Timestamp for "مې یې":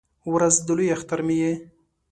1.27-1.53